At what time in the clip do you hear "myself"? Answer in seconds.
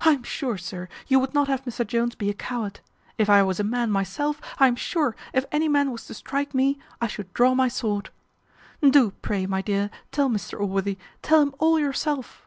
3.92-4.40